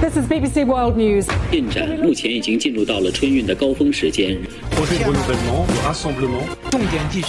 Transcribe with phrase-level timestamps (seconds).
[0.00, 1.26] This is BBC World News.
[1.50, 4.38] 进展目前已经进入到了春运的高峰时间。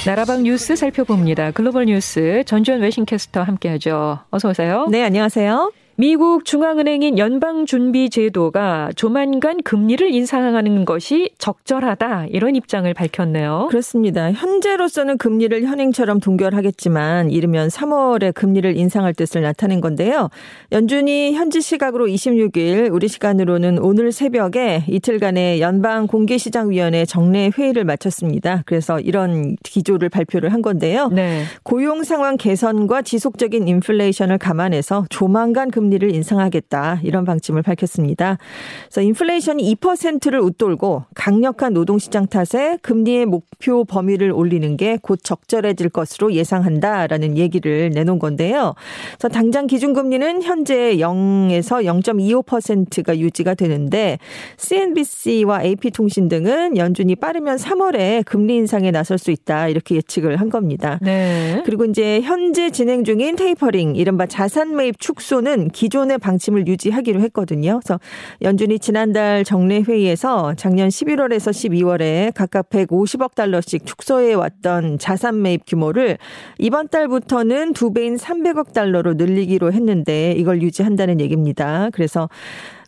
[0.05, 1.51] 나라방 뉴스 살펴봅니다.
[1.51, 4.19] 글로벌 뉴스 전주현 외신캐스터 함께하죠.
[4.29, 4.88] 어서 오세요.
[4.89, 5.71] 네, 안녕하세요.
[6.02, 13.68] 미국 중앙은행인 연방준비제도가 조만간 금리를 인상하는 것이 적절하다 이런 입장을 밝혔네요.
[13.70, 14.32] 그렇습니다.
[14.32, 20.28] 현재로서는 금리를 현행처럼 동결하겠지만 이르면 3월에 금리를 인상할 뜻을 나타낸 건데요.
[20.73, 28.64] 연준이 현지 시각으로 26일 우리 시간으로는 오늘 새벽에 이틀간의 연방 공개시장위원회 정례 회의를 마쳤습니다.
[28.66, 31.10] 그래서 이런 기조를 발표를 한 건데요.
[31.12, 31.45] 네.
[31.62, 38.38] 고용 상황 개선과 지속적인 인플레이션을 감안해서 조만간 금리 금리를 인상하겠다 이런 방침을 밝혔습니다.
[38.87, 46.32] 그래서 인플레이션이 2%를 웃돌고 강력한 노동시장 탓에 금리의 목표 범위를 올리는 게 곧 적절해질 것으로
[46.32, 48.74] 예상한다라는 얘기를 내놓은 건데요.
[49.18, 54.18] 그래서 당장 기준금리는 현재 0에서 0.25%가 유지가 되는데
[54.56, 60.98] CNBC와 AP통신 등은 연준이 빠르면 3월에 금리 인상에 나설 수 있다 이렇게 예측을 한 겁니다.
[61.02, 61.63] 네.
[61.65, 67.81] 그리고 이제 현재 진행 중인 테이퍼링 이른바 자산 매입 축소는 기존의 방침을 유지하기로 했거든요.
[67.82, 67.98] 그래서
[68.42, 76.19] 연준이 지난달 정례 회의에서 작년 11월에서 12월에 각각 150억 달러씩 축소해 왔던 자산 매입 규모를
[76.59, 81.88] 이번 달부터는 두 배인 300억 달러로 늘리기로 했는데 이걸 유지한다는 얘기입니다.
[81.92, 82.28] 그래서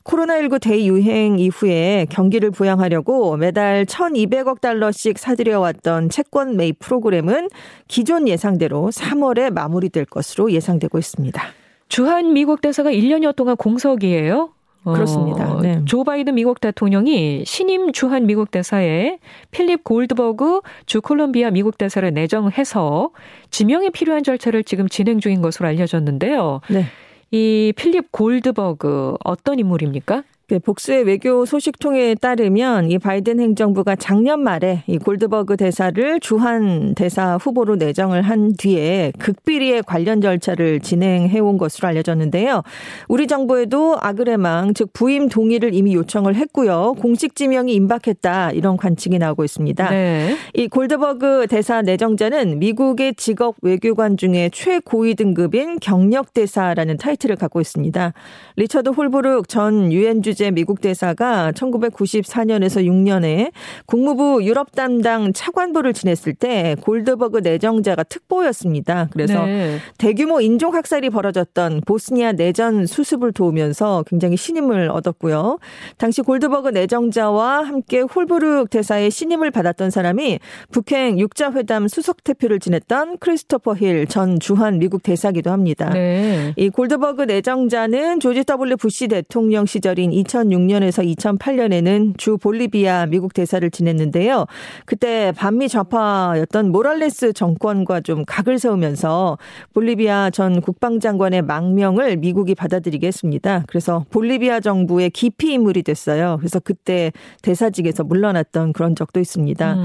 [0.05, 7.49] 코로나19 대유행 이후에 경기를 부양하려고 매달 1,200억 달러씩 사들여왔던 채권 매입 프로그램은
[7.89, 11.43] 기존 예상대로 3월에 마무리될 것으로 예상되고 있습니다.
[11.89, 14.51] 주한 미국 대사가 1년여 동안 공석이에요.
[14.85, 15.59] 어, 그렇습니다.
[15.63, 15.81] 네.
[15.87, 19.19] 조 바이든 미국 대통령이 신임 주한 미국 대사에
[19.51, 23.11] 필립 골드버그 주 콜롬비아 미국 대사를 내정해서
[23.51, 26.61] 지명에 필요한 절차를 지금 진행 중인 것으로 알려졌는데요.
[26.69, 26.85] 네.
[27.31, 30.23] 이 필립 골드버그 어떤 인물입니까?
[30.49, 36.95] 네, 복수의 외교 소식 통에 따르면 이 바이든 행정부가 작년 말에 이 골드버그 대사를 주한
[36.95, 42.63] 대사 후보로 내정을 한 뒤에 극비리에 관련 절차를 진행해 온 것으로 알려졌는데요.
[43.09, 46.97] 우리 정부에도 아그레망 즉 부임 동의를 이미 요청을 했고요.
[46.99, 49.89] 공식 지명이 임박했다 이런 관측이 나오고 있습니다.
[49.89, 50.37] 네.
[50.53, 58.13] 이 골드버그 대사 내정자는 미국의 직업 외교관 중에 최고위 등급인 경력 대사라는 타이틀을 갖고 있습니다.
[58.57, 63.53] 리처드 홀브룩 전 유엔 주재 주재 미국 대사가 1994년에서 6년에
[63.87, 69.09] 국무부 유럽 담당 차관보를 지냈을 때 골드버그 내정자가 특보였습니다.
[69.13, 69.79] 그래서 네.
[69.97, 75.59] 대규모 인종 학살이 벌어졌던 보스니아 내전 수습을 도우면서 굉장히 신임을 얻었고요.
[75.97, 83.77] 당시 골드버그 내정자와 함께 홀브룩 대사의 신임을 받았던 사람이 북핵 육자회담 수석 대표를 지냈던 크리스토퍼
[83.77, 85.91] 힐 전 주한 미국 대사기도 합니다.
[85.91, 86.53] 네.
[86.57, 94.47] 이 골드버그 내정자는 조지 W 부시 대통령 시절인 2006년에서 2008년에는 주 볼리비아 미국 대사를 지냈는데요.
[94.85, 99.39] 그때 반미 좌파였던 모랄레스 정권과 좀 각을 세우면서
[99.73, 103.65] 볼리비아 전 국방장관의 망명을 미국이 받아들이게 했습니다.
[103.69, 106.37] 그래서 볼리비아 정부의 기피 인물이 됐어요.
[106.39, 107.13] 그래서 그때
[107.43, 109.77] 대사직에서 물러났던 그런 적도 있습니다.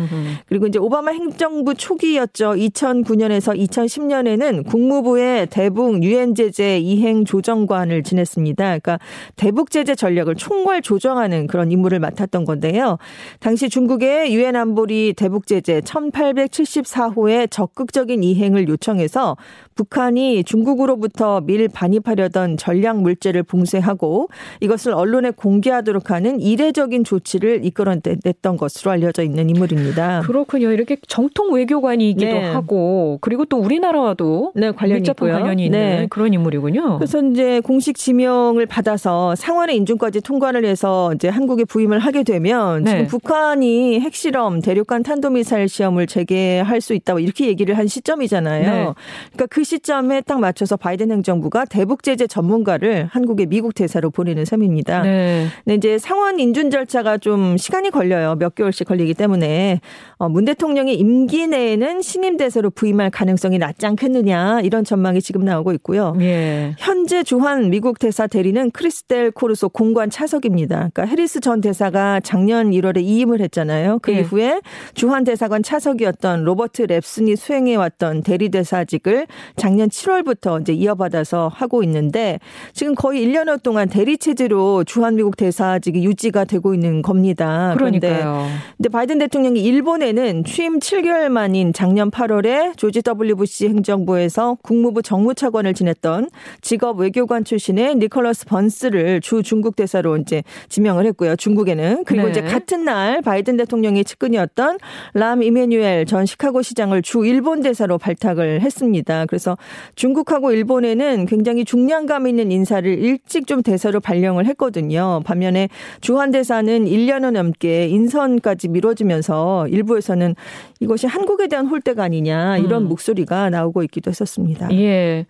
[0.47, 2.53] 그리고 이제 오바마 행정부 초기였죠.
[2.53, 8.63] 2009년에서 2010년에는 국무부의 대북 유엔 제재 이행 조정관을 지냈습니다.
[8.63, 8.99] 그러니까
[9.35, 12.97] 대북 제재 전략을 전략을 총괄 조정하는 그런 임무를 맡았던 건데요.
[13.39, 19.37] 당시 중국의 유엔 안보리 대북 제재 1874호의 적극적인 이행을 요청해서
[19.75, 24.27] 북한이 중국으로부터 밀 반입하려던 전략 물질을 봉쇄하고
[24.59, 30.21] 이것을 언론에 공개하도록 하는 이례적인 조치를 이끌어냈던 것으로 알려져 있는 인물입니다.
[30.25, 30.71] 그렇군요.
[30.71, 32.49] 이렇게 정통 외교관이기도 네.
[32.49, 35.33] 하고 그리고 또 우리나라와도 네, 관련이 있고요.
[35.33, 36.07] 관련이 있는 네.
[36.09, 36.97] 그런 인물이군요.
[36.97, 42.91] 그래서 이제 공식 지명을 받아서 상원의 인준까지 통과를 해서 이제 한국에 부임을 하게 되면 네.
[42.91, 48.63] 지금 북한이 핵실험 대륙간 탄도미사일 시험을 재개할 수 있다고 이렇게 얘기를 한 시점이잖아요.
[48.63, 48.93] 네.
[49.33, 55.03] 그러니까 그 시점에 딱 맞춰서 바이든 행정부가 대북 제재 전문가를 한국의 미국 대사로 보내는 셈입니다.
[55.03, 55.47] 네.
[55.63, 58.35] 근데 이제 상원 인준 절차가 좀 시간이 걸려요.
[58.35, 59.81] 몇 개월씩 걸리기 때문에
[60.17, 65.73] 어, 문 대통령의 임기 내에는 신임 대사로 부임할 가능성이 낮지 않겠느냐 이런 전망이 지금 나오고
[65.73, 66.15] 있고요.
[66.21, 66.75] 예.
[66.77, 70.75] 현재 주한 미국 대사 대리는 크리스텔 코르소 공관 대사관 차석입니다.
[70.75, 73.99] 그러니까 해리스 전 대사가 작년 1월에 이임을 했잖아요.
[74.01, 74.19] 그 네.
[74.19, 74.61] 이후에
[74.93, 82.39] 주한 대사관 차석이었던 로버트 랩슨이 수행해 왔던 대리 대사직을 작년 7월부터 이제 이어받아서 하고 있는데
[82.73, 87.75] 지금 거의 1년여 동안 대리 체제로 주한 미국 대사직이 유지가 되고 있는 겁니다.
[87.77, 88.47] 그러니까요.
[88.77, 95.73] 근데 바이든 대통령이 일본에는 취임 7개월 만인 작년 8월에 조지 W 부시 행정부에서 국무부 정무차관을
[95.73, 96.29] 지냈던
[96.61, 101.35] 직업 외교관 출신의 니콜러스 번스를 주 중국 대사 로 이제 지명을 했고요.
[101.35, 102.31] 중국에는 그리고 네.
[102.31, 104.77] 이제 같은 날 바이든 대통령의 측근이었던
[105.13, 109.25] 람 이메뉴엘 전 시카고 시장을 주 일본 대사로 발탁을 했습니다.
[109.25, 109.57] 그래서
[109.95, 115.21] 중국하고 일본에는 굉장히 중량감 있는 인사를 일찍 좀 대사로 발령을 했거든요.
[115.25, 115.69] 반면에
[116.01, 120.35] 주한 대사는 1년여 넘게 인선까지 미뤄지면서 일부에서는
[120.79, 122.89] 이것이 한국에 대한 홀대가 아니냐 이런 음.
[122.89, 124.69] 목소리가 나오고 있기도 했었습니다.
[124.73, 125.25] 예.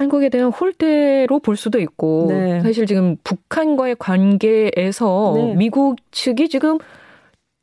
[0.00, 2.62] 한국에 대한 홀대로 볼 수도 있고 네.
[2.62, 5.54] 사실 지금 북한과의 관계에서 네.
[5.56, 6.78] 미국 측이 지금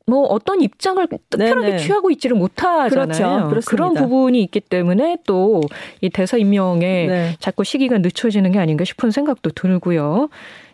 [0.06, 1.78] 뭐 어떤 입장을 특별하게 네네.
[1.78, 3.48] 취하고 있지를 못하잖아요.
[3.48, 3.68] 그렇죠.
[3.68, 5.60] 그런 부분이 있기 때문에 또
[6.00, 7.36] 이 대사 임명에 네.
[7.40, 10.28] 자꾸 시기가 늦춰지는 게 아닌가 싶은 생각도 들고요.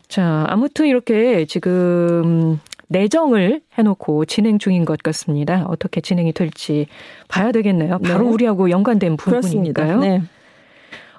[0.06, 5.64] 자, 아무튼 이렇게 지금 내정을 해놓고 진행 중인 것 같습니다.
[5.66, 6.88] 어떻게 진행이 될지
[7.28, 8.00] 봐야 되겠네요.
[8.00, 8.30] 바로 네.
[8.30, 10.00] 우리하고 연관된 부분이니까요.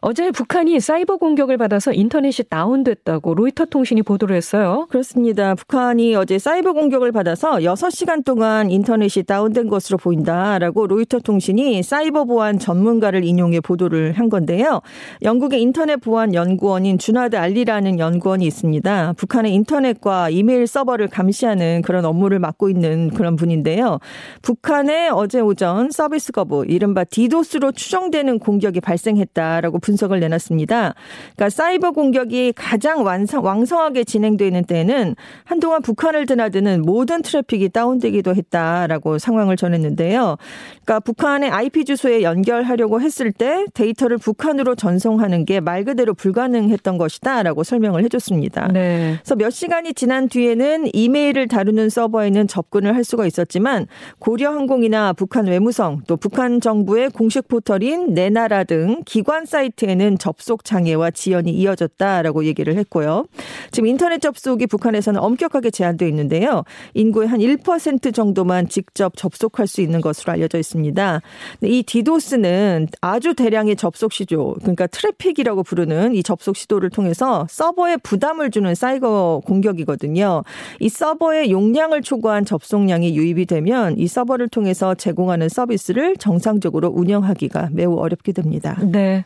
[0.06, 0.10] 네.
[0.10, 4.86] 어제 북한이 사이버 공격을 받아서 인터넷이 다운됐다고 로이터 통신이 보도를 했어요.
[4.90, 5.56] 그렇습니다.
[5.56, 12.60] 북한이 어제 사이버 공격을 받아서 6시간 동안 인터넷이 다운된 것으로 보인다라고 로이터 통신이 사이버 보안
[12.60, 14.82] 전문가를 인용해 보도를 한 건데요.
[15.24, 19.14] 영국의 인터넷 보안 연구원인 주나드 알리라는 연구원이 있습니다.
[19.14, 23.98] 북한의 인터넷과 이메일 서버를 감시하는 그런 업무를 맡고 있는 그런 분인데요.
[24.44, 30.94] 북한에 어제 오전 서비스 거부, 이른바 디도스로 추정되는 공격이 발생했다라고 분 분석을 내놨습니다.
[31.36, 39.18] 그러니까 사이버 공격이 가장 완성, 왕성하게 진행되는 때에는 한동안 북한을 드나드는 모든 트래픽이 다운되기도 했다라고
[39.18, 40.38] 상황을 전했는데요.
[40.86, 47.64] 그러니까 북한의 IP 주소에 연결하려고 했을 때 데이터를 북한으로 전송하는 게 말 그대로 불가능했던 것이다라고
[47.64, 48.68] 설명을 해줬습니다.
[48.72, 49.16] 네.
[49.24, 53.88] 그래서 몇 시간이 지난 뒤에는 이메일을 다루는 서버에는 접근을 할 수가 있었지만
[54.20, 60.64] 고려항공이나 북한 외무성 또 북한 정부의 공식 포털인 내 나라 등 기관 사이트 사이트에는 접속
[60.64, 63.26] 장애와 지연이 이어졌다라고 얘기를 했고요.
[63.72, 66.64] 지금 인터넷 접속이 북한에서는 엄격하게 제한되어 있는데요.
[66.94, 71.22] 인구의 한 1% 정도만 직접 접속할 수 있는 것으로 알려져 있습니다.
[71.64, 78.50] 이 디도스는 아주 대량의 접속 시도, 그러니까 트래픽이라고 부르는 이 접속 시도를 통해서 서버에 부담을
[78.52, 80.44] 주는 사이버 공격이거든요.
[80.80, 87.98] 이 서버의 용량을 초과한 접속량이 유입이 되면 이 서버를 통해서 제공하는 서비스를 정상적으로 운영하기가 매우
[87.98, 88.78] 어렵게 됩니다.
[88.82, 89.26] 네.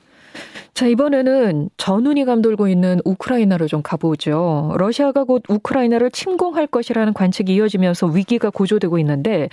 [0.73, 4.75] 자, 이번에는 전운이 감돌고 있는 우크라이나로 좀 가보죠.
[4.77, 9.49] 러시아가 곧 우크라이나를 침공할 것이라는 관측이 이어지면서 위기가 고조되고 있는데,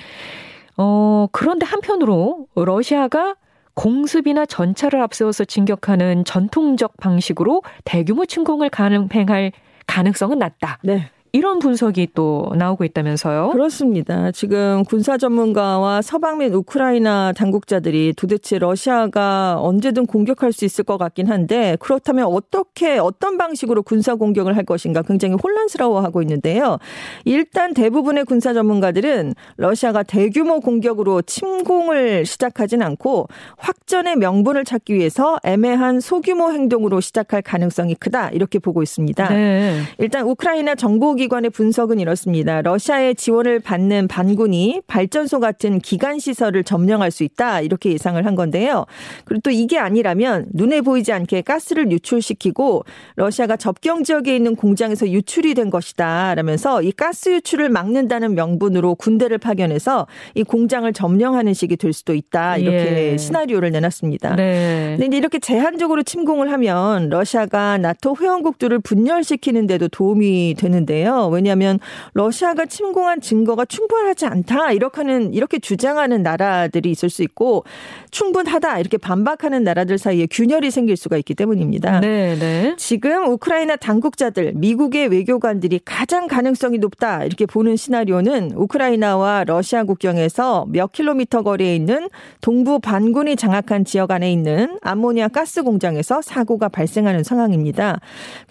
[0.77, 3.35] 어, 그런데 한편으로 러시아가
[3.75, 9.53] 공습이나 전차를 앞세워서 진격하는 전통적 방식으로 대규모 침공을 가능할
[9.87, 10.79] 가능성은 낮다.
[10.83, 11.11] 네.
[11.37, 13.51] 이런 분석이 또 나오고 있다면서요?
[13.51, 14.31] 그렇습니다.
[14.31, 21.27] 지금 군사 전문가와 서방 및 우크라이나 당국자들이 도대체 러시아가 언제든 공격할 수 있을 것 같긴
[21.27, 26.79] 한데 그렇다면 어떻게 어떤 방식으로 군사 공격을 할 것인가 굉장히 혼란스러워하고 있는데요.
[27.27, 33.29] 일단 대부분의 군사 전문가들은 러시아가 대규모 공격으로 침공을 시작하진 않고
[33.59, 39.29] 확전의 명분을 찾기 위해서 애매한 소규모 행동으로 시작할 가능성이 크다 이렇게 보고 있습니다.
[39.29, 39.83] 네.
[39.99, 42.63] 일단 우크라이나 정보기 연구기관의 분석은 이렇습니다.
[42.63, 48.87] 러시아의 지원을 받는 반군이 발전소 같은 기간 시설을 점령할 수 있다 이렇게 예상을 한 건데요.
[49.25, 52.85] 그리고 또 이게 아니라면 눈에 보이지 않게 가스를 유출시키고
[53.17, 59.39] 러시아가 접경 지역에 있는 공장에서 유출이 된 것이다 라면서 이 가스 유출을 막는다는 명분으로 군대를
[59.39, 63.17] 파견해서 이 공장을 점령하는 식이 될 수도 있다 이렇게 예.
[63.17, 64.37] 시나리오를 내놨습니다.
[64.37, 64.97] 네.
[64.99, 71.16] 근데 이렇게 제한적으로 침공을 하면 러시아가 나토 회원국들을 분열시키는데도 도움이 되는데요.
[71.25, 71.79] 왜냐하면
[72.15, 77.65] 러시아가 침공한 증거가 충분하지 않다 이렇게는 이렇게 주장하는 나라들이 있을 수 있고
[78.11, 82.01] 충분하다 이렇게 반박하는 나라들 사이에 균열이 생길 수가 있기 때문입니다.
[82.01, 82.75] 네, 네.
[82.77, 90.93] 지금 우크라이나 당국자들, 미국의 외교관들이 가장 가능성이 높다 이렇게 보는 시나리오는 우크라이나와 러시아 국경에서 몇
[90.93, 92.09] 킬로미터 거리에 있는
[92.41, 98.01] 동부 반군이 장악한 지역 안에 있는 암모니아 가스 공장에서 사고가 발생하는 상황입니다.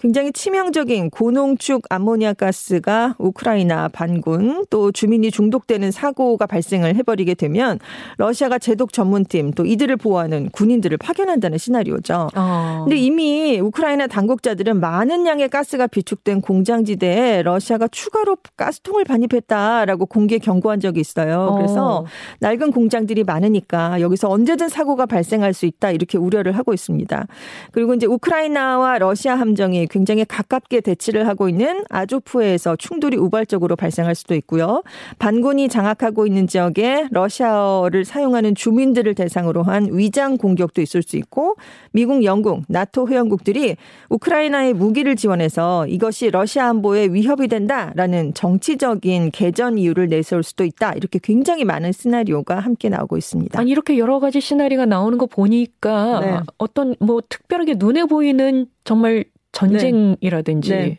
[0.00, 7.80] 굉장히 치명적인 고농축 암모니아 가스 가스가 우크라이나 반군 또 주민이 중독되는 사고가 발생을 해버리게 되면
[8.18, 12.28] 러시아가 제독 전문팀 또 이들을 보호하는 군인들을 파견한다는 시나리오죠.
[12.36, 12.84] 어.
[12.84, 20.78] 근데 이미 우크라이나 당국자들은 많은 양의 가스가 비축된 공장지대에 러시아가 추가로 가스통을 반입했다라고 공개 경고한
[20.78, 21.52] 적이 있어요.
[21.56, 22.04] 그래서 어.
[22.40, 27.26] 낡은 공장들이 많으니까 여기서 언제든 사고가 발생할 수 있다 이렇게 우려를 하고 있습니다.
[27.72, 34.14] 그리고 이제 우크라이나와 러시아 함정이 굉장히 가깝게 대치를 하고 있는 아조프 에서 충돌이 우발적으로 발생할
[34.14, 34.82] 수도 있고요.
[35.18, 41.56] 반군이 장악하고 있는 지역에 러시아어를 사용하는 주민들을 대상으로 한 위장 공격도 있을 수 있고
[41.92, 43.76] 미국, 영국, 나토 회원국들이
[44.08, 50.92] 우크라이나에 무기를 지원해서 이것이 러시아 안보에 위협이 된다라는 정치적인 개전 이유를 내세울 수도 있다.
[50.92, 53.58] 이렇게 굉장히 많은 시나리오가 함께 나오고 있습니다.
[53.58, 56.38] 아니 이렇게 여러 가지 시나리오가 나오는 거 보니까 네.
[56.58, 60.76] 어떤 뭐 특별하게 눈에 보이는 정말 전쟁이라든지 네.
[60.76, 60.98] 네.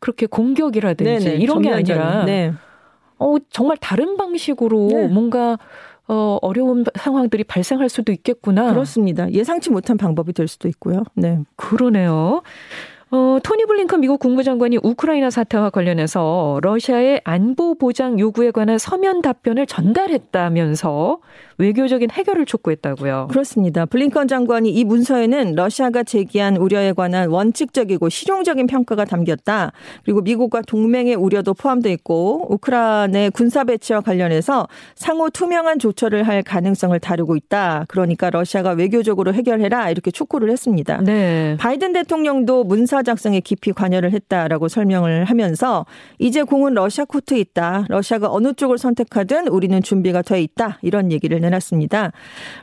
[0.00, 1.36] 그렇게 공격이라든지 네네.
[1.36, 2.52] 이런 게 아니라 네.
[3.18, 5.08] 어 정말 다른 방식으로 네.
[5.08, 5.58] 뭔가
[6.08, 8.70] 어, 어려운 상황들이 발생할 수도 있겠구나.
[8.70, 9.30] 그렇습니다.
[9.32, 11.02] 예상치 못한 방법이 될 수도 있고요.
[11.14, 11.40] 네.
[11.56, 12.42] 그러네요.
[13.16, 19.64] 어, 토니 블링컨 미국 국무장관이 우크라이나 사태와 관련해서 러시아의 안보 보장 요구에 관한 서면 답변을
[19.64, 21.20] 전달했다면서
[21.56, 23.28] 외교적인 해결을 촉구했다고요.
[23.30, 23.86] 그렇습니다.
[23.86, 29.72] 블링컨 장관이 이 문서에는 러시아가 제기한 우려에 관한 원칙적이고 실용적인 평가가 담겼다.
[30.04, 36.98] 그리고 미국과 동맹의 우려도 포함되어 있고 우크라이나의 군사 배치와 관련해서 상호 투명한 조처를 할 가능성을
[37.00, 37.86] 다루고 있다.
[37.88, 41.00] 그러니까 러시아가 외교적으로 해결해라 이렇게 촉구를 했습니다.
[41.02, 41.56] 네.
[41.58, 45.86] 바이든 대통령도 문서 작성에 깊이 관여를 했다라고 설명을 하면서
[46.18, 47.86] 이제 공은 러시아 코트에 있다.
[47.88, 50.78] 러시아가 어느 쪽을 선택하든 우리는 준비가 돼 있다.
[50.82, 52.12] 이런 얘기를 내놨습니다.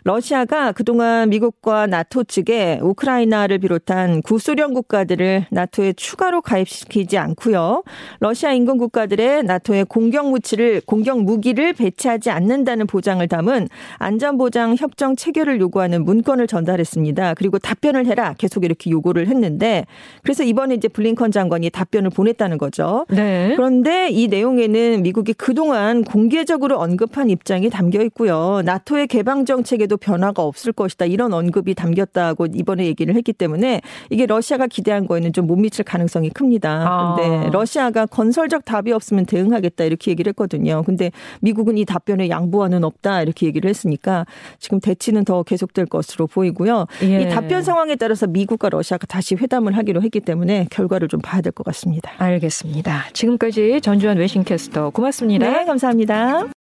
[0.04, 7.84] 러시아가 그동안 미국과 나토 측에 우크라이나를 비롯한 구소련 국가들을 나토에 추가로 가입시키지 않고요.
[8.20, 15.60] 러시아 인근 국가들의 나토의 공격 무치를 공격 무기를 배치하지 않는다는 보장을 담은 안전보장 협정 체결을
[15.62, 17.36] 요구하는 문건을 전달했습니다.
[17.36, 19.86] 그리고 답변을 해라 계속 이렇게 요구를 했는데
[20.24, 23.06] 그래서 이번에 이제 블링컨 장관이 답변을 보냈다는 거죠.
[23.10, 23.54] 네.
[23.56, 28.62] 그런데 이 내용에는 미국이 그동안 공개적으로 언급한 입장이 담겨 있고요.
[28.66, 31.06] 나토의 개방 정책에도 변화가 없을 것이다.
[31.06, 36.30] 이런 언급이 담겼다고 이번에 얘기를 했기 때문에 이게 러시아가 기대한 거에는 좀 못 미칠 가능성이
[36.30, 37.16] 큽니다.
[37.18, 37.50] 근데 아.
[37.52, 40.84] 러시아가 건설적 답이 없으면 대응하겠다 이렇게 얘기를 했거든요.
[40.86, 41.12] 근데
[41.42, 44.26] 미국은 이 답변에 양보하는 없다 이렇게 얘기를 했으니까
[44.60, 46.88] 지금 대치는 더 계속될 것으로 보이고요.
[47.04, 47.24] 예.
[47.24, 51.52] 이 답변 상황에 따라서 미국과 러시아가 다시 회담을 하기로 했기 때문에 결과를 좀 봐야 될
[51.52, 52.12] 것 같습니다.
[52.18, 53.06] 알겠습니다.
[53.14, 55.50] 지금까지 전주환 외신캐스터 고맙습니다.
[55.50, 56.46] 네, 감사합니다.